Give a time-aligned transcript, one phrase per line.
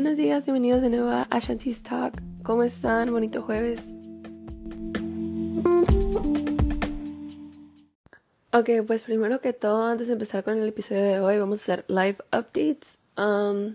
[0.00, 2.14] Buenos días, bienvenidos de nuevo a Ashanti's Talk.
[2.42, 3.12] ¿Cómo están?
[3.12, 3.92] Bonito jueves.
[8.50, 11.62] Ok, pues primero que todo, antes de empezar con el episodio de hoy, vamos a
[11.64, 12.96] hacer live updates.
[13.18, 13.74] Um,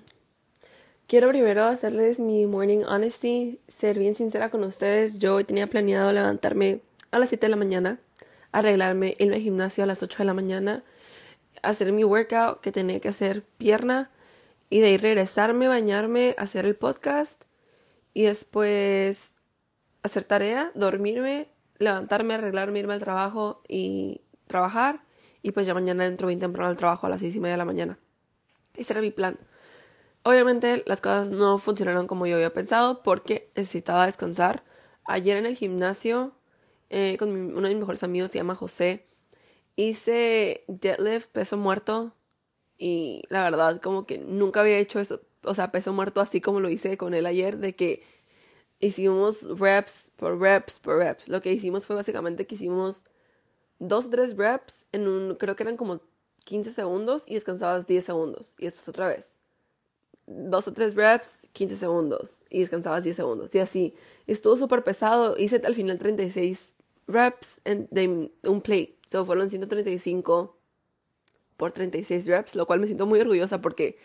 [1.05, 5.19] quiero primero hacerles mi morning honesty, ser bien sincera con ustedes.
[5.19, 6.79] Yo hoy tenía planeado levantarme
[7.11, 7.99] a las 7 de la mañana,
[8.51, 10.83] arreglarme, irme al gimnasio a las 8 de la mañana,
[11.61, 14.09] hacer mi workout que tenía que hacer pierna
[14.69, 17.45] y de ahí regresarme, bañarme, hacer el podcast
[18.13, 19.35] y después
[20.03, 25.03] hacer tarea, dormirme, levantarme, arreglarme, irme al trabajo y trabajar
[25.41, 27.59] y pues ya mañana entro bien temprano al trabajo a las seis y media de
[27.59, 27.97] la mañana.
[28.75, 29.37] Ese era mi plan.
[30.23, 34.63] Obviamente las cosas no funcionaron como yo había pensado porque necesitaba descansar.
[35.05, 36.33] Ayer en el gimnasio
[36.89, 39.05] eh, con uno de mis mejores amigos, se llama José,
[39.75, 42.13] hice deadlift, peso muerto
[42.77, 46.59] y la verdad como que nunca había hecho eso, o sea, peso muerto así como
[46.59, 48.03] lo hice con él ayer, de que
[48.79, 51.27] hicimos reps por reps por reps.
[51.27, 53.05] Lo que hicimos fue básicamente que hicimos
[53.79, 56.01] dos, tres reps en un, creo que eran como
[56.45, 59.37] 15 segundos y descansabas 10 segundos y después otra vez.
[60.27, 63.95] Dos o tres reps, 15 segundos y descansabas 10 segundos y así.
[64.27, 66.75] Estuvo súper pesado, hice al final 36
[67.07, 68.97] reps de un plate.
[69.07, 70.57] So fueron 135
[71.57, 73.97] por 36 reps, lo cual me siento muy orgullosa porque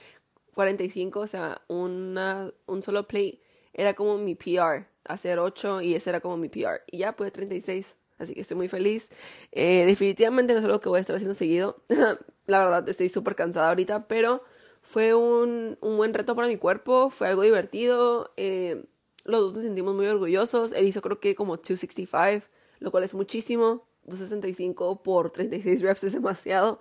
[0.55, 3.43] 45, o sea, una, un solo play
[3.73, 6.83] era como mi PR, hacer 8 y ese era como mi PR.
[6.87, 9.11] Y ya pude 36, así que estoy muy feliz.
[9.53, 11.83] Eh, definitivamente no es algo que voy a estar haciendo seguido.
[12.47, 14.43] La verdad, estoy súper cansada ahorita, pero
[14.83, 18.33] fue un, un, buen reto para mi cuerpo, fue algo divertido.
[18.37, 18.85] Eh,
[19.25, 20.73] los dos nos sentimos muy orgullosos.
[20.73, 22.47] Él hizo creo que como 265,
[22.81, 23.87] lo cual es muchísimo.
[24.05, 26.81] 265 por 36 reps es demasiado.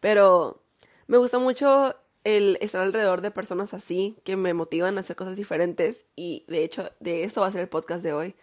[0.00, 0.62] Pero
[1.06, 5.36] me gusta mucho el estar alrededor de personas así que me motivan a hacer cosas
[5.36, 8.34] diferentes y de hecho de eso va a ser el podcast de hoy.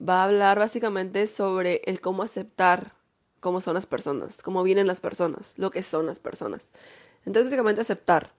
[0.00, 2.94] Va a hablar básicamente sobre el cómo aceptar
[3.40, 6.70] cómo son las personas, cómo vienen las personas, lo que son las personas.
[7.26, 8.32] Entonces básicamente aceptar.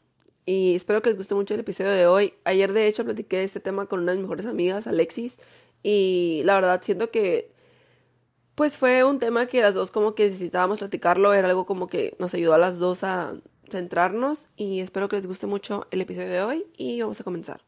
[0.48, 2.34] Y espero que les guste mucho el episodio de hoy.
[2.44, 5.40] Ayer de hecho platiqué este tema con una de mis mejores amigas, Alexis,
[5.84, 7.52] y la verdad siento que
[8.56, 12.16] pues fue un tema que las dos como que necesitábamos platicarlo, era algo como que
[12.20, 13.36] nos ayudó a las dos a
[13.70, 17.62] centrarnos y espero que les guste mucho el episodio de hoy y vamos a comenzar.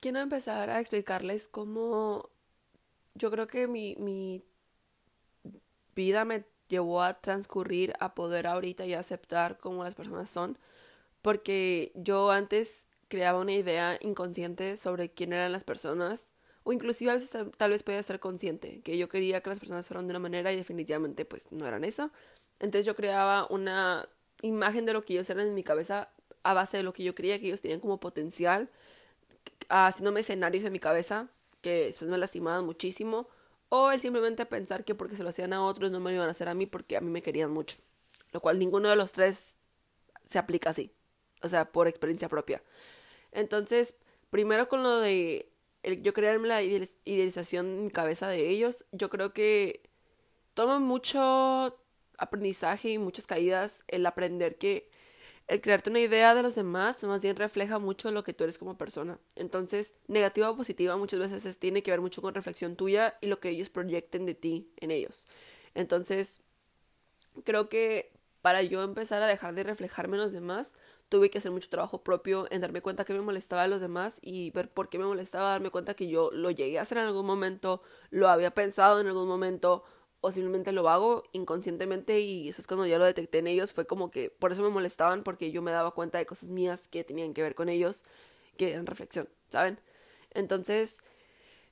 [0.00, 2.28] Quiero empezar a explicarles cómo
[3.14, 4.42] yo creo que mi, mi
[5.94, 10.58] vida me llevó a transcurrir a poder ahorita y aceptar cómo las personas son,
[11.22, 16.32] porque yo antes creaba una idea inconsciente sobre quién eran las personas
[16.70, 19.88] o inclusive a veces tal, vez podía ser consciente, que yo quería que las personas
[19.88, 22.12] fueran de una manera y definitivamente pues no eran eso.
[22.60, 24.06] Entonces yo creaba una
[24.40, 26.10] imagen de lo que ellos eran en mi cabeza
[26.44, 28.70] a base de lo que yo creía que ellos tenían como potencial,
[29.68, 31.28] haciéndome escenarios en mi cabeza
[31.60, 33.28] que después me lastimaban muchísimo,
[33.68, 36.28] o el simplemente pensar que porque se lo hacían a otros no me lo iban
[36.28, 37.78] a hacer a mí porque a mí me querían mucho,
[38.30, 39.58] lo cual ninguno de los tres
[40.24, 40.92] se aplica así,
[41.42, 42.62] o sea, por experiencia propia.
[43.32, 43.96] Entonces,
[44.30, 45.49] primero con lo de
[45.82, 49.82] yo crearme la idealización en cabeza de ellos, yo creo que
[50.54, 51.78] toma mucho
[52.18, 54.90] aprendizaje y muchas caídas el aprender que
[55.50, 58.56] el crearte una idea de los demás más bien refleja mucho lo que tú eres
[58.56, 59.18] como persona.
[59.34, 63.40] Entonces, negativa o positiva muchas veces tiene que ver mucho con reflexión tuya y lo
[63.40, 65.26] que ellos proyecten de ti en ellos.
[65.74, 66.42] Entonces,
[67.44, 68.12] creo que
[68.42, 70.76] para yo empezar a dejar de reflejarme en los demás,
[71.10, 74.20] tuve que hacer mucho trabajo propio en darme cuenta que me molestaba a los demás
[74.22, 77.04] y ver por qué me molestaba, darme cuenta que yo lo llegué a hacer en
[77.04, 79.84] algún momento, lo había pensado en algún momento
[80.20, 83.86] o simplemente lo hago inconscientemente y eso es cuando ya lo detecté en ellos, fue
[83.86, 87.02] como que por eso me molestaban porque yo me daba cuenta de cosas mías que
[87.04, 88.04] tenían que ver con ellos,
[88.56, 89.80] que eran reflexión, ¿saben?
[90.32, 91.02] Entonces,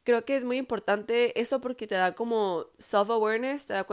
[0.03, 3.85] creo que es muy importante eso porque te da como self-awareness, te, da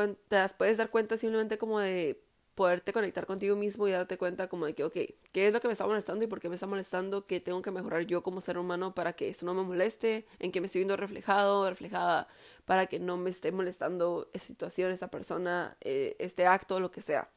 [0.47, 2.24] te puedes dar cuenta simplemente como de
[2.55, 4.93] poderte conectar contigo mismo y darte cuenta como de que, ok,
[5.33, 7.25] ¿qué es lo que me está molestando y por qué me está molestando?
[7.25, 10.25] ¿Qué tengo que mejorar yo como ser humano para que esto no me moleste?
[10.39, 12.27] ¿En qué me estoy viendo reflejado, reflejada?
[12.65, 17.01] Para que no me esté molestando esa situación, esta persona, eh, este acto, lo que
[17.01, 17.29] sea.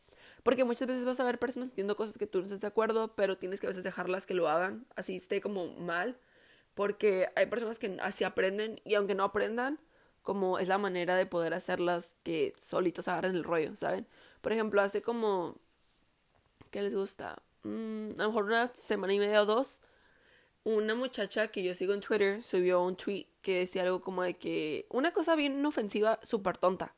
[0.44, 3.14] Porque muchas veces vas a ver personas haciendo cosas que tú no estás de acuerdo,
[3.16, 6.16] pero tienes que a veces dejarlas que lo hagan, así esté como mal.
[6.74, 9.80] Porque hay personas que así aprenden y aunque no aprendan,
[10.22, 14.06] como es la manera de poder hacerlas que solitos agarren el rollo, ¿saben?
[14.40, 15.56] Por ejemplo, hace como...
[16.70, 17.42] ¿Qué les gusta?
[17.62, 19.80] Mm, a lo mejor una semana y media o dos,
[20.64, 24.34] una muchacha que yo sigo en Twitter subió un tweet que decía algo como de
[24.36, 26.94] que una cosa bien ofensiva, súper tonta.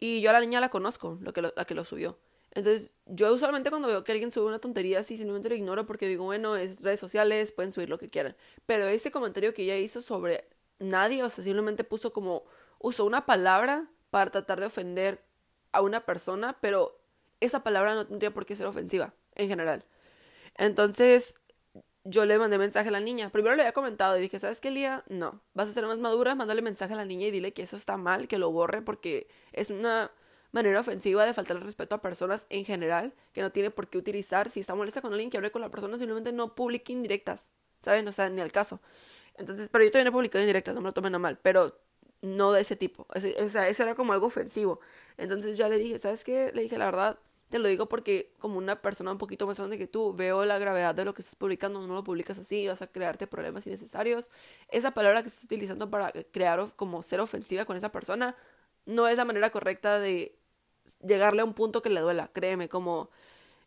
[0.00, 2.18] Y yo a la niña la conozco, lo que la que lo subió.
[2.52, 6.06] Entonces, yo usualmente cuando veo que alguien sube una tontería así, simplemente lo ignoro porque
[6.06, 8.36] digo, bueno, es redes sociales, pueden subir lo que quieran.
[8.66, 10.48] Pero ese comentario que ella hizo sobre
[10.78, 12.44] nadie, o sea, simplemente puso como,
[12.78, 15.22] usó una palabra para tratar de ofender
[15.72, 16.98] a una persona, pero
[17.40, 19.84] esa palabra no tendría por qué ser ofensiva, en general.
[20.56, 21.38] Entonces,
[22.04, 23.30] yo le mandé mensaje a la niña.
[23.30, 25.04] Primero le había comentado y dije, ¿sabes qué, Lía?
[25.08, 27.76] No, vas a ser más madura, mándale mensaje a la niña y dile que eso
[27.76, 30.10] está mal, que lo borre, porque es una
[30.50, 33.98] manera ofensiva de faltar el respeto a personas en general, que no tiene por qué
[33.98, 34.48] utilizar.
[34.48, 37.50] Si está molesta con alguien que hable con la persona, simplemente no publique indirectas,
[37.80, 38.08] ¿saben?
[38.08, 38.80] O sea, ni al caso.
[39.36, 41.78] Entonces, pero yo también he publicado indirectas, no me lo tomen a mal, pero
[42.22, 43.06] no de ese tipo.
[43.14, 44.80] O sea, ese era como algo ofensivo.
[45.16, 46.52] Entonces ya le dije, ¿sabes qué?
[46.54, 47.18] Le dije la verdad,
[47.48, 50.58] te lo digo porque como una persona un poquito más grande que tú, veo la
[50.58, 54.30] gravedad de lo que estás publicando, no lo publicas así, vas a crearte problemas innecesarios.
[54.68, 58.36] Esa palabra que estás utilizando para crear como ser ofensiva con esa persona
[58.86, 60.38] no es la manera correcta de
[61.06, 63.10] llegarle a un punto que le duela, créeme, como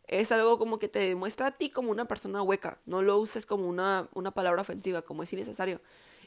[0.06, 3.46] es algo como que te demuestra a ti como una persona hueca, no lo uses
[3.46, 5.80] como una, una palabra ofensiva, como es innecesario.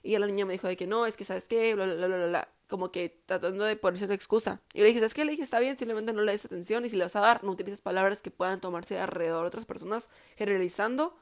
[0.06, 2.08] Y la niña me dijo de que no, es que sabes qué, bla, bla, bla,
[2.08, 4.62] bla, bla, como que tratando de ponerse una excusa.
[4.72, 5.26] Y le dije, ¿sabes qué?
[5.26, 7.44] Le dije, está bien, simplemente no le des atención y si le vas a dar,
[7.44, 11.18] no utilices palabras que puedan tomarse alrededor de otras personas, generalizando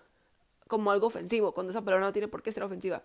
[0.67, 3.03] como algo ofensivo, cuando esa palabra no tiene por qué ser ofensiva.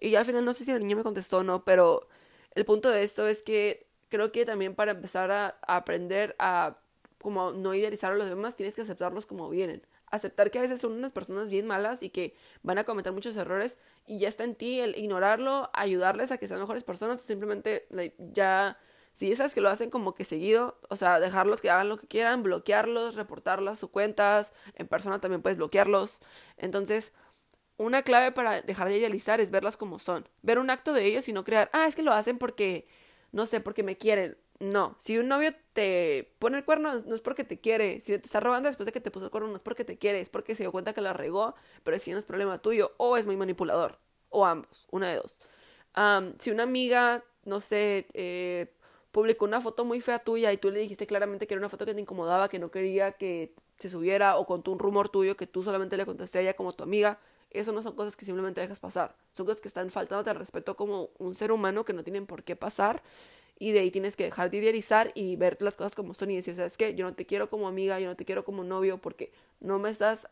[0.00, 2.06] Y ya al final no sé si la niña me contestó o no, pero
[2.54, 6.78] el punto de esto es que creo que también para empezar a, a aprender a
[7.20, 10.80] como no idealizar a los demás, tienes que aceptarlos como vienen aceptar que a veces
[10.80, 14.44] son unas personas bien malas y que van a cometer muchos errores y ya está
[14.44, 17.86] en ti el ignorarlo, ayudarles a que sean mejores personas, simplemente
[18.32, 18.78] ya,
[19.12, 22.06] si sabes que lo hacen como que seguido, o sea, dejarlos que hagan lo que
[22.06, 26.20] quieran, bloquearlos, reportarlas sus cuentas, en persona también puedes bloquearlos.
[26.56, 27.12] Entonces,
[27.76, 31.28] una clave para dejar de idealizar es verlas como son, ver un acto de ellos
[31.28, 32.86] y no crear, ah, es que lo hacen porque,
[33.32, 37.20] no sé, porque me quieren no, si un novio te pone el cuerno no es
[37.20, 39.56] porque te quiere, si te está robando después de que te puso el cuerno no
[39.56, 42.18] es porque te quiere, es porque se dio cuenta que la regó, pero si no
[42.18, 43.98] es problema tuyo, o es muy manipulador,
[44.30, 45.40] o ambos, una de dos.
[46.38, 48.72] si una amiga, no sé, eh,
[49.12, 51.86] publicó una foto muy fea tuya y tú le dijiste claramente que era una foto
[51.86, 55.46] que te incomodaba, que no quería que se subiera, o contó un rumor tuyo que
[55.46, 57.18] tú solamente le contaste a ella como tu amiga,
[57.50, 60.76] eso no son cosas que simplemente dejas pasar, son cosas que están faltando de respeto
[60.76, 63.02] como un ser humano que no tienen por qué pasar
[63.58, 66.36] y de ahí tienes que dejar de idealizar y ver las cosas como son y
[66.36, 66.94] decir, ¿sabes qué?
[66.94, 69.88] Yo no te quiero como amiga, yo no te quiero como novio porque no me
[69.90, 70.28] estás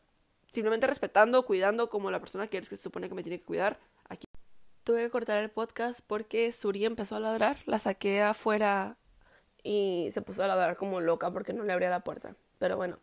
[0.50, 3.44] simplemente respetando, cuidando como la persona que eres que se supone que me tiene que
[3.44, 3.79] cuidar
[4.09, 4.26] aquí.
[4.85, 8.97] Tuve que cortar el podcast porque Suri empezó a ladrar, la saqué afuera
[9.62, 12.37] y se puso a ladrar como loca porque no le abría la puerta.
[12.59, 12.99] Pero bueno,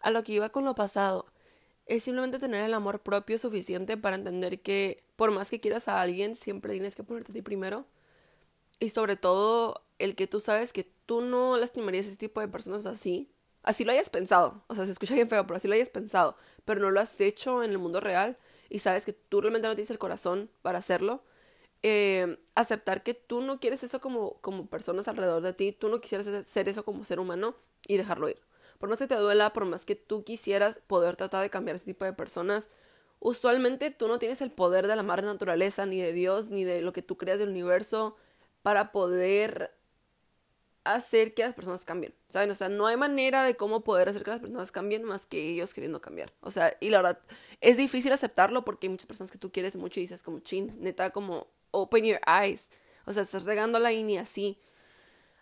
[0.00, 1.26] a lo que iba con lo pasado
[1.86, 6.00] es simplemente tener el amor propio suficiente para entender que por más que quieras a
[6.00, 7.86] alguien, siempre tienes que ponerte a ti primero
[8.80, 12.48] y sobre todo el que tú sabes que tú no lastimarías a ese tipo de
[12.48, 13.30] personas así.
[13.62, 14.64] Así lo hayas pensado.
[14.68, 16.34] O sea, se escucha bien feo, pero así lo hayas pensado.
[16.64, 18.38] Pero no lo has hecho en el mundo real
[18.70, 21.22] y sabes que tú realmente no tienes el corazón para hacerlo.
[21.82, 26.00] Eh, aceptar que tú no quieres eso como, como personas alrededor de ti, tú no
[26.00, 27.54] quisieras ser eso como ser humano
[27.86, 28.38] y dejarlo ir.
[28.78, 31.86] Por más que te duela, por más que tú quisieras poder tratar de cambiar ese
[31.86, 32.70] tipo de personas,
[33.18, 36.80] usualmente tú no tienes el poder de la madre naturaleza, ni de Dios, ni de
[36.80, 38.16] lo que tú creas del universo,
[38.62, 39.72] para poder
[40.84, 42.50] hacer que las personas cambien, ¿saben?
[42.50, 45.48] O sea, no hay manera de cómo poder hacer que las personas cambien más que
[45.48, 46.32] ellos queriendo cambiar.
[46.40, 47.20] O sea, y la verdad,
[47.60, 50.74] es difícil aceptarlo porque hay muchas personas que tú quieres mucho y dices como, chin,
[50.80, 52.70] neta, como, open your eyes.
[53.06, 54.58] O sea, estás regándola y ni así.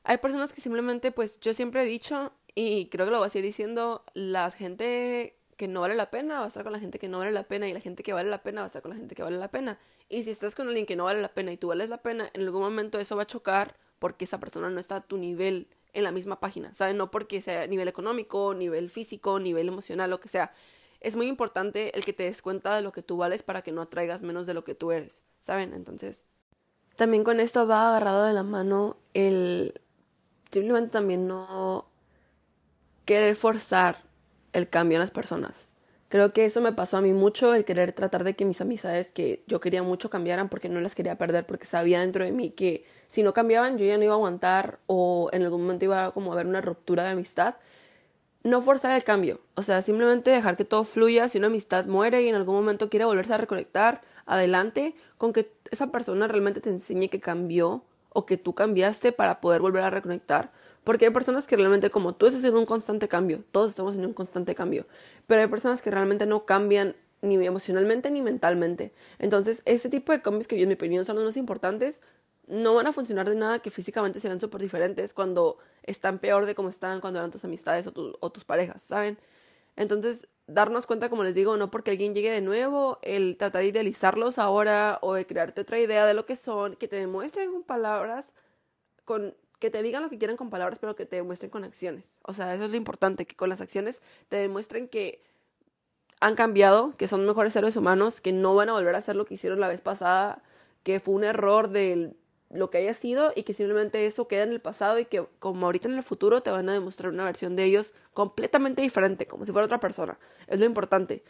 [0.02, 3.30] Hay personas que simplemente, pues, yo siempre he dicho, y creo que lo voy a
[3.30, 7.00] seguir diciendo, la gente que no vale la pena va a estar con la gente
[7.00, 8.80] que no vale la pena y la gente que vale la pena va a estar
[8.80, 9.76] con la gente que vale la pena.
[10.08, 12.30] Y si estás con alguien que no vale la pena y tú vales la pena,
[12.32, 15.66] en algún momento eso va a chocar porque esa persona no está a tu nivel
[15.92, 16.96] en la misma página, ¿saben?
[16.96, 20.52] No porque sea nivel económico, nivel físico, nivel emocional, lo que sea.
[21.00, 23.72] Es muy importante el que te des cuenta de lo que tú vales para que
[23.72, 25.74] no atraigas menos de lo que tú eres, ¿saben?
[25.74, 26.24] Entonces,
[26.94, 29.80] también con esto va agarrado de la mano el
[30.52, 31.88] simplemente también no
[33.04, 34.07] querer forzar
[34.52, 35.74] el cambio en las personas.
[36.08, 39.08] Creo que eso me pasó a mí mucho, el querer tratar de que mis amistades
[39.08, 42.50] que yo quería mucho cambiaran porque no las quería perder, porque sabía dentro de mí
[42.50, 46.06] que si no cambiaban yo ya no iba a aguantar o en algún momento iba
[46.06, 47.56] a como a haber una ruptura de amistad.
[48.42, 52.22] No forzar el cambio, o sea, simplemente dejar que todo fluya, si una amistad muere
[52.22, 56.70] y en algún momento quiere volverse a reconectar, adelante, con que esa persona realmente te
[56.70, 60.52] enseñe que cambió o que tú cambiaste para poder volver a reconectar
[60.88, 63.44] porque hay personas que realmente, como tú, estás en un constante cambio.
[63.52, 64.86] Todos estamos en un constante cambio.
[65.26, 68.94] Pero hay personas que realmente no cambian ni emocionalmente ni mentalmente.
[69.18, 72.00] Entonces, ese tipo de cambios que yo, en mi opinión, son los más importantes,
[72.46, 76.54] no van a funcionar de nada que físicamente sean súper diferentes cuando están peor de
[76.54, 79.18] cómo están cuando eran tus amistades o, o tus parejas, ¿saben?
[79.76, 83.68] Entonces, darnos cuenta, como les digo, no porque alguien llegue de nuevo, el tratar de
[83.68, 87.62] idealizarlos ahora o de crearte otra idea de lo que son, que te demuestren con
[87.62, 88.32] palabras,
[89.04, 92.04] con que te digan lo que quieren con palabras, pero que te demuestren con acciones.
[92.22, 95.22] O sea, eso es lo importante, que con las acciones te demuestren que
[96.20, 99.24] han cambiado, que son mejores seres humanos, que no van a volver a hacer lo
[99.24, 100.42] que hicieron la vez pasada,
[100.82, 102.16] que fue un error del
[102.50, 105.66] lo que haya sido y que simplemente eso queda en el pasado y que como
[105.66, 109.44] ahorita en el futuro te van a demostrar una versión de ellos completamente diferente, como
[109.44, 110.18] si fuera otra persona.
[110.46, 111.22] Es lo importante,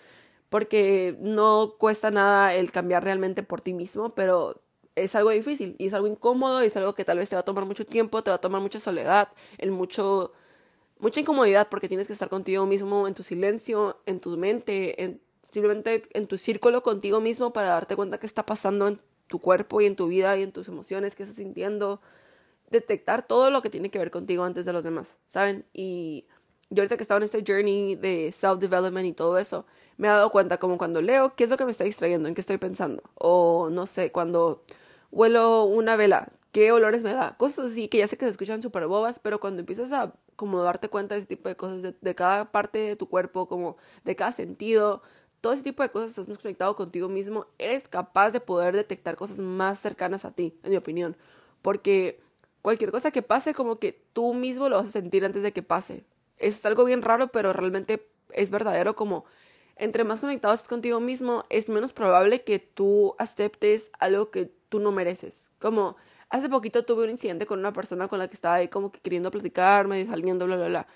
[0.49, 4.61] porque no cuesta nada el cambiar realmente por ti mismo, pero
[5.05, 7.41] es algo difícil y es algo incómodo y es algo que tal vez te va
[7.41, 9.29] a tomar mucho tiempo, te va a tomar mucha soledad,
[9.59, 10.33] el mucho
[10.99, 15.21] mucha incomodidad porque tienes que estar contigo mismo en tu silencio, en tu mente, en
[15.43, 19.81] simplemente en tu círculo contigo mismo para darte cuenta qué está pasando en tu cuerpo
[19.81, 22.01] y en tu vida y en tus emociones, que estás sintiendo,
[22.71, 25.65] detectar todo lo que tiene que ver contigo antes de los demás, ¿saben?
[25.73, 26.27] Y
[26.71, 30.31] yo ahorita que estaba en este journey de self-development y todo eso, me he dado
[30.31, 32.29] cuenta como cuando leo, ¿qué es lo que me está distrayendo?
[32.29, 33.03] ¿En qué estoy pensando?
[33.15, 34.65] O no sé, cuando
[35.11, 37.37] huelo una vela, ¿qué olores me da?
[37.37, 40.63] Cosas así que ya sé que se escuchan súper bobas, pero cuando empiezas a como
[40.63, 44.17] darte cuenta de ese tipo de cosas, de, cada parte de tu cuerpo, como de
[44.17, 45.03] cada sentido,
[45.41, 49.17] todo ese tipo de cosas estás más conectado contigo mismo, eres capaz de poder detectar
[49.17, 51.17] cosas más cercanas a ti, en mi opinión.
[51.63, 52.21] Porque
[52.63, 55.63] cualquier cosa que pase, como que tú mismo lo vas a sentir antes de que
[55.63, 56.05] pase.
[56.37, 59.25] Es algo bien raro, pero realmente es verdadero como
[59.79, 64.81] entre más conectado estés contigo mismo, es menos probable que tú aceptes algo que tú
[64.81, 65.51] no mereces.
[65.59, 65.97] Como
[66.31, 69.01] hace poquito tuve un incidente con una persona con la que estaba ahí como que
[69.01, 70.87] queriendo platicar, y saliendo, bla, bla, bla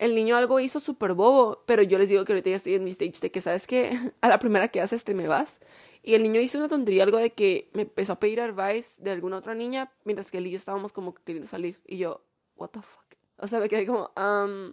[0.00, 2.84] el niño algo hizo súper bobo, pero yo les digo que ahorita ya estoy en
[2.84, 3.90] mi stage de que, ¿sabes que
[4.22, 5.60] A la primera que haces te me vas.
[6.02, 9.10] Y el niño hizo una tontería, algo de que me empezó a pedir advice de
[9.10, 11.78] alguna otra niña, mientras que él y yo estábamos como queriendo salir.
[11.86, 12.24] Y yo,
[12.56, 13.04] what the fuck.
[13.36, 14.72] O sea, me quedé como, um,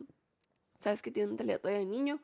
[0.80, 2.22] ¿sabes que tiene mentalidad todavía de niño?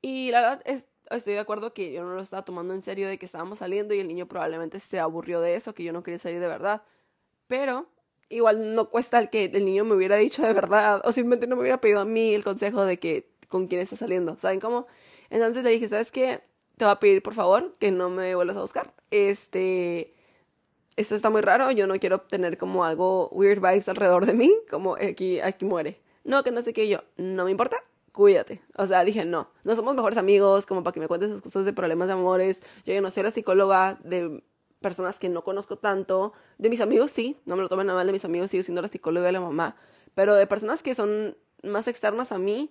[0.00, 3.08] Y la verdad, es, estoy de acuerdo que yo no lo estaba tomando en serio
[3.08, 6.02] de que estábamos saliendo y el niño probablemente se aburrió de eso, que yo no
[6.02, 6.82] quería salir de verdad.
[7.48, 7.86] Pero
[8.28, 11.56] igual no cuesta el que el niño me hubiera dicho de verdad o simplemente no
[11.56, 14.86] me hubiera pedido a mí el consejo de que con quién está saliendo, ¿saben cómo?
[15.28, 16.40] Entonces le dije, ¿sabes qué?
[16.78, 18.94] Te voy a pedir por favor que no me vuelvas a buscar.
[19.10, 20.14] Este,
[20.96, 24.52] esto está muy raro, yo no quiero tener como algo weird vibes alrededor de mí,
[24.70, 26.00] como aquí, aquí muere.
[26.24, 27.76] No, que no sé qué, yo, no me importa,
[28.12, 28.62] cuídate.
[28.76, 31.64] O sea, dije, no, no somos mejores amigos, como para que me cuentes sus cosas
[31.64, 32.62] de problemas de amores.
[32.84, 34.42] Yo, yo no soy la psicóloga de
[34.80, 36.34] personas que no conozco tanto.
[36.58, 38.82] De mis amigos sí, no me lo tomen nada mal de mis amigos, sigo siendo
[38.82, 39.76] la psicóloga de la mamá.
[40.14, 42.70] Pero de personas que son más externas a mí,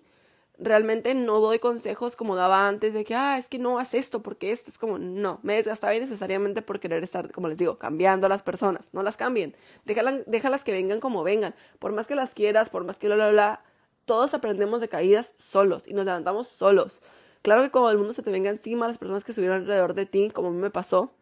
[0.59, 4.21] realmente no doy consejos como daba antes de que, ah, es que no haz esto
[4.21, 8.27] porque esto es como, no, me desgastaba innecesariamente por querer estar, como les digo, cambiando
[8.27, 8.89] a las personas.
[8.93, 9.55] No las cambien.
[9.85, 11.55] Déjalas, déjalas que vengan como vengan.
[11.79, 13.63] Por más que las quieras, por más que bla, bla,
[14.11, 17.01] todos aprendemos de caídas solos y nos levantamos solos.
[17.43, 20.05] Claro que como el mundo se te venga encima, las personas que estuvieron alrededor de
[20.05, 21.13] ti, como a mí me pasó,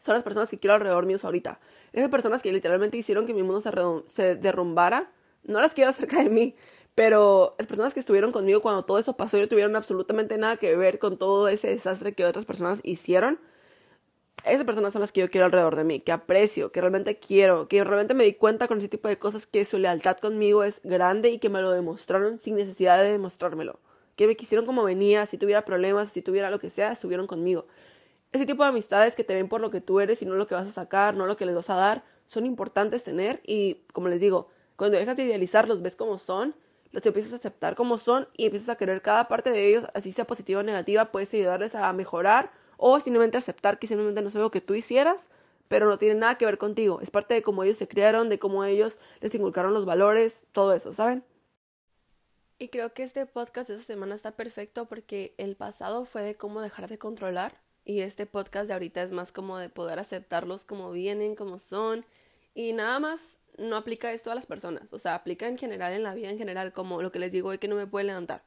[0.00, 1.60] son las personas que quiero alrededor míos ahorita.
[1.92, 3.70] Esas personas que literalmente hicieron que mi mundo se,
[4.08, 5.12] se derrumbara,
[5.44, 6.54] no las quiero cerca de mí,
[6.94, 10.56] pero las personas que estuvieron conmigo cuando todo eso pasó y no tuvieron absolutamente nada
[10.56, 13.38] que ver con todo ese desastre que otras personas hicieron,
[14.44, 17.68] esas personas son las que yo quiero alrededor de mí, que aprecio, que realmente quiero,
[17.68, 20.80] que realmente me di cuenta con ese tipo de cosas que su lealtad conmigo es
[20.84, 23.80] grande y que me lo demostraron sin necesidad de demostrármelo.
[24.16, 27.66] Que me quisieron como venía, si tuviera problemas, si tuviera lo que sea, estuvieron conmigo
[28.32, 30.46] ese tipo de amistades que te ven por lo que tú eres y no lo
[30.46, 33.82] que vas a sacar, no lo que les vas a dar, son importantes tener y
[33.92, 36.54] como les digo, cuando dejas de idealizarlos, ves cómo son,
[36.90, 40.12] los empiezas a aceptar como son y empiezas a querer cada parte de ellos, así
[40.12, 44.36] sea positiva o negativa, puedes ayudarles a mejorar o simplemente aceptar que simplemente no es
[44.36, 45.28] algo que tú hicieras,
[45.68, 48.38] pero no tiene nada que ver contigo, es parte de cómo ellos se criaron, de
[48.38, 51.22] cómo ellos les inculcaron los valores, todo eso, ¿saben?
[52.58, 56.34] Y creo que este podcast de esta semana está perfecto porque el pasado fue de
[56.34, 60.66] cómo dejar de controlar y este podcast de ahorita es más como de poder aceptarlos
[60.66, 62.04] como vienen, como son.
[62.54, 64.92] Y nada más no aplica esto a las personas.
[64.92, 67.48] O sea, aplica en general en la vida en general, como lo que les digo
[67.48, 68.42] hoy que no me puede levantar.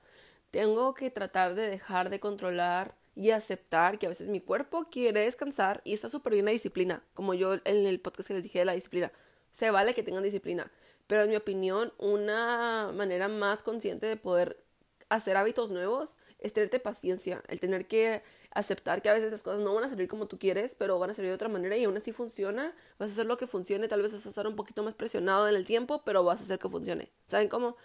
[0.51, 5.21] Tengo que tratar de dejar de controlar y aceptar que a veces mi cuerpo quiere
[5.21, 7.03] descansar y está súper bien la disciplina.
[7.13, 9.11] Como yo en el podcast que les dije de la disciplina.
[9.51, 10.71] Se vale que tengan disciplina.
[11.07, 14.63] Pero en mi opinión, una manera más consciente de poder
[15.09, 17.43] hacer hábitos nuevos es tenerte paciencia.
[17.47, 20.39] El tener que aceptar que a veces las cosas no van a salir como tú
[20.39, 23.25] quieres, pero van a salir de otra manera y aún así funciona, vas a hacer
[23.25, 26.01] lo que funcione, tal vez vas a estar un poquito más presionado en el tiempo,
[26.03, 27.11] pero vas a hacer que funcione.
[27.27, 27.77] ¿Saben cómo?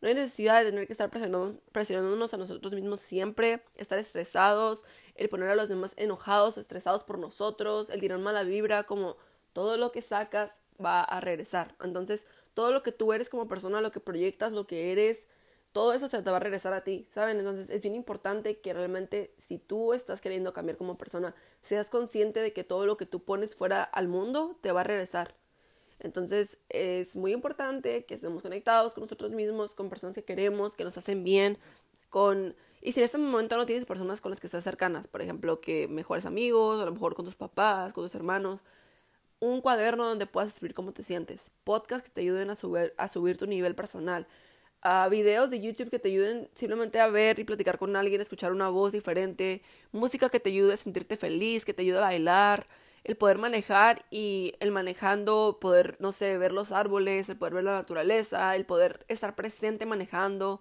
[0.00, 4.84] No hay necesidad de tener que estar presionándonos a nosotros mismos siempre, estar estresados,
[5.16, 9.16] el poner a los demás enojados, estresados por nosotros, el tirar mala vibra, como
[9.52, 10.52] Todo lo que sacas
[10.84, 11.74] va a regresar.
[11.82, 15.26] Entonces, todo lo que tú eres como persona, lo que proyectas, lo que eres,
[15.72, 17.38] todo eso se te va a regresar a ti, ¿saben?
[17.38, 22.40] Entonces es bien importante que realmente si tú estás queriendo cambiar como persona, seas consciente
[22.40, 25.34] de que todo lo que tú pones fuera al mundo te va a regresar.
[26.00, 30.84] Entonces es muy importante que estemos conectados con nosotros mismos, con personas que queremos, que
[30.84, 31.58] nos hacen bien,
[32.10, 32.54] con...
[32.80, 35.60] Y si en este momento no tienes personas con las que estás cercanas, por ejemplo,
[35.60, 38.60] que mejores amigos, a lo mejor con tus papás, con tus hermanos,
[39.40, 43.08] un cuaderno donde puedas escribir cómo te sientes, podcasts que te ayuden a subir, a
[43.08, 44.26] subir tu nivel personal,
[45.10, 48.68] videos de YouTube que te ayuden simplemente a ver y platicar con alguien, escuchar una
[48.68, 52.66] voz diferente, música que te ayude a sentirte feliz, que te ayude a bailar,
[53.04, 57.64] el poder manejar y el manejando, poder, no sé, ver los árboles, el poder ver
[57.64, 60.60] la naturaleza, el poder estar presente manejando,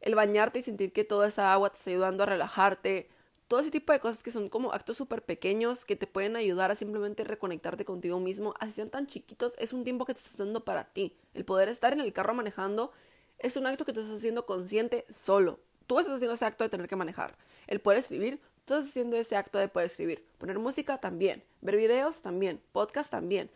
[0.00, 3.08] el bañarte y sentir que toda esa agua te está ayudando a relajarte,
[3.48, 6.70] todo ese tipo de cosas que son como actos súper pequeños que te pueden ayudar
[6.70, 10.36] a simplemente reconectarte contigo mismo, así sean tan chiquitos, es un tiempo que te estás
[10.36, 12.92] dando para ti, el poder estar en el carro manejando
[13.40, 15.60] es un acto que tú estás haciendo consciente solo.
[15.86, 17.36] Tú estás haciendo ese acto de tener que manejar.
[17.66, 18.40] El poder escribir,
[18.74, 20.24] estás haciendo ese acto de poder escribir.
[20.38, 21.42] Poner música también.
[21.60, 22.60] Ver videos también.
[22.72, 23.50] Podcast también.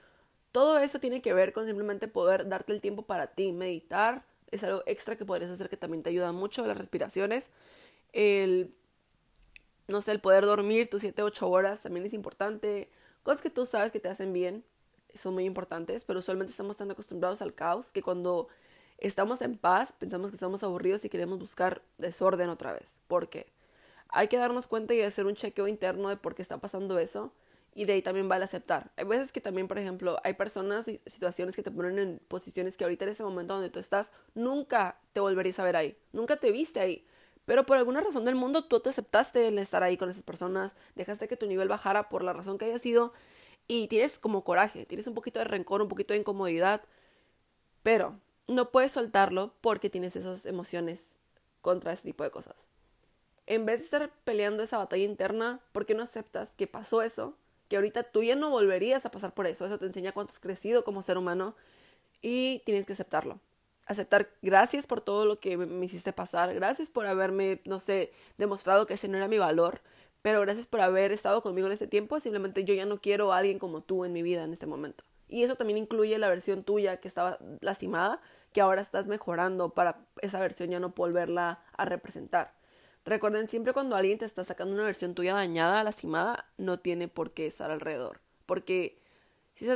[0.53, 3.53] Todo eso tiene que ver con simplemente poder darte el tiempo para ti.
[3.53, 6.67] Meditar es algo extra que podrías hacer que también te ayuda mucho.
[6.67, 7.51] Las respiraciones.
[8.13, 8.75] El,
[9.89, 12.91] no sé, el poder dormir tus 7, 8 horas también es importante.
[13.23, 14.65] Cosas que tú sabes que te hacen bien
[15.15, 18.49] son muy importantes, pero usualmente estamos tan acostumbrados al caos que cuando
[18.99, 23.01] estamos en paz, pensamos que estamos aburridos y queremos buscar desorden otra vez.
[23.07, 23.54] ¿Por qué?
[24.17, 27.33] Hay que darnos cuenta y hacer un chequeo interno de por qué está pasando eso
[27.75, 28.93] y de ahí también vale aceptar.
[28.97, 32.77] Hay veces que también, por ejemplo, hay personas y situaciones que te ponen en posiciones
[32.77, 36.37] que ahorita en ese momento donde tú estás, nunca te volverías a ver ahí, nunca
[36.37, 37.05] te viste ahí.
[37.45, 40.73] Pero por alguna razón del mundo tú te aceptaste en estar ahí con esas personas,
[40.95, 43.13] dejaste que tu nivel bajara por la razón que haya sido
[43.67, 46.83] y tienes como coraje, tienes un poquito de rencor, un poquito de incomodidad,
[47.83, 48.15] pero
[48.47, 51.19] no puedes soltarlo porque tienes esas emociones
[51.63, 52.74] contra ese tipo de cosas.
[53.47, 57.37] En vez de estar peleando esa batalla interna, ¿por qué no aceptas que pasó eso?
[57.69, 59.67] Que ahorita tú ya no volverías a pasar por eso.
[59.67, 61.55] Eso te enseña cuánto has crecido como ser humano
[62.23, 63.39] y tienes que aceptarlo.
[63.87, 68.87] Aceptar gracias por todo lo que me hiciste pasar, gracias por haberme, no sé, demostrado
[68.87, 69.83] que ese no era mi valor,
[70.23, 72.19] pero gracias por haber estado conmigo en este tiempo.
[72.19, 75.05] Simplemente yo ya no quiero a alguien como tú en mi vida en este momento.
[75.29, 78.23] Y eso también incluye la versión tuya que estaba lastimada,
[78.55, 82.55] que ahora estás mejorando para esa versión ya no volverla a representar.
[83.05, 87.33] Recuerden siempre cuando alguien te está sacando una versión tuya dañada, lastimada, no tiene por
[87.33, 88.21] qué estar alrededor.
[88.47, 88.99] Porque
[89.57, 89.67] si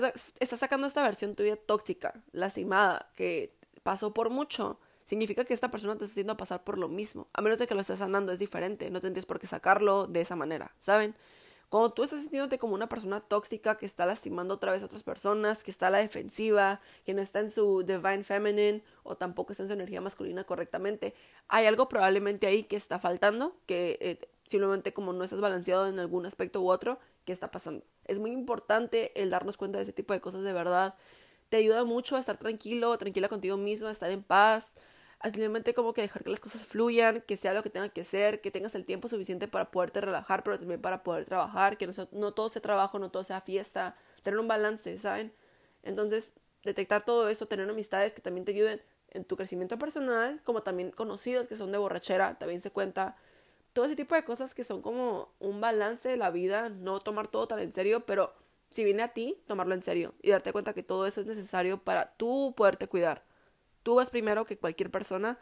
[0.40, 5.96] está sacando esta versión tuya tóxica, lastimada, que pasó por mucho, significa que esta persona
[5.96, 7.28] te está haciendo pasar por lo mismo.
[7.32, 8.90] A menos de que lo estés sanando, es diferente.
[8.90, 11.14] No tendrías por qué sacarlo de esa manera, ¿saben?
[11.68, 15.02] Cuando tú estás sintiéndote como una persona tóxica que está lastimando otra vez a otras
[15.02, 19.52] personas, que está a la defensiva, que no está en su divine feminine o tampoco
[19.52, 21.14] está en su energía masculina correctamente,
[21.46, 25.98] hay algo probablemente ahí que está faltando, que eh, simplemente como no estás balanceado en
[25.98, 27.84] algún aspecto u otro, ¿qué está pasando?
[28.06, 30.94] Es muy importante el darnos cuenta de ese tipo de cosas de verdad.
[31.50, 34.74] Te ayuda mucho a estar tranquilo, tranquila contigo mismo, a estar en paz,
[35.24, 38.40] simplemente como que dejar que las cosas fluyan, que sea lo que tenga que ser,
[38.40, 42.32] que tengas el tiempo suficiente para poderte relajar, pero también para poder trabajar, que no,
[42.32, 45.32] todo sea trabajo, no todo sea fiesta, tener un balance, ¿saben?
[45.82, 46.32] Entonces,
[46.64, 50.92] detectar todo eso, tener amistades que también te ayuden en tu crecimiento personal, como también
[50.92, 53.16] conocidos que son de borrachera, también se cuenta.
[53.72, 57.28] Todo ese tipo de cosas que son como un balance de la vida, no tomar
[57.28, 58.34] todo tan en serio, pero
[58.70, 61.78] si viene a ti, tomarlo en serio y darte cuenta que todo eso es necesario
[61.78, 63.27] para tú poderte cuidar
[63.88, 65.38] tú vas primero que cualquier persona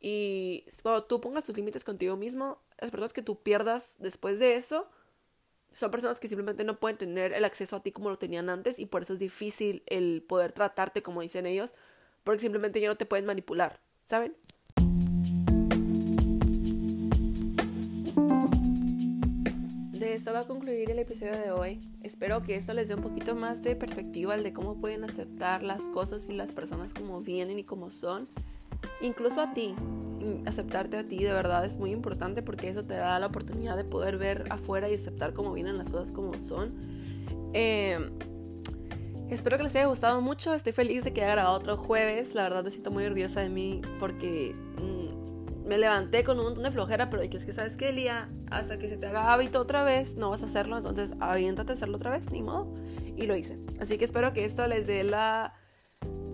[0.00, 4.56] y cuando tú pongas tus límites contigo mismo, las personas que tú pierdas después de
[4.56, 4.88] eso
[5.70, 8.78] son personas que simplemente no pueden tener el acceso a ti como lo tenían antes
[8.78, 11.74] y por eso es difícil el poder tratarte como dicen ellos,
[12.22, 14.34] porque simplemente ya no te pueden manipular, ¿saben?
[20.14, 21.80] Esto va a concluir el episodio de hoy.
[22.02, 25.64] Espero que esto les dé un poquito más de perspectiva al de cómo pueden aceptar
[25.64, 28.28] las cosas y las personas como vienen y como son.
[29.00, 29.74] Incluso a ti,
[30.46, 33.84] aceptarte a ti de verdad es muy importante porque eso te da la oportunidad de
[33.84, 36.74] poder ver afuera y aceptar cómo vienen las cosas como son.
[37.52, 37.98] Eh,
[39.30, 40.54] espero que les haya gustado mucho.
[40.54, 42.36] Estoy feliz de que haya grabado otro jueves.
[42.36, 44.54] La verdad me siento muy orgullosa de mí porque
[45.64, 48.88] me levanté con un montón de flojera, pero es que sabes que Elia, hasta que
[48.88, 52.10] se te haga hábito otra vez, no vas a hacerlo, entonces aviéntate a hacerlo otra
[52.10, 52.74] vez, ni modo.
[53.16, 53.58] Y lo hice.
[53.80, 55.54] Así que espero que esto les dé la,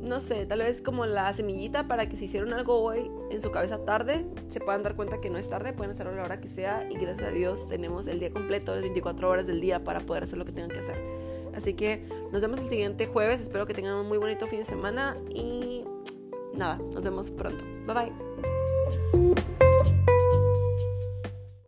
[0.00, 3.50] no sé, tal vez como la semillita para que si hicieron algo hoy en su
[3.50, 6.40] cabeza tarde, se puedan dar cuenta que no es tarde, pueden hacerlo a la hora
[6.40, 9.84] que sea y gracias a Dios tenemos el día completo, las 24 horas del día
[9.84, 10.96] para poder hacer lo que tengan que hacer.
[11.54, 13.40] Así que nos vemos el siguiente jueves.
[13.40, 15.84] Espero que tengan un muy bonito fin de semana y
[16.54, 17.64] nada, nos vemos pronto.
[17.86, 18.59] Bye bye.
[18.90, 19.69] Música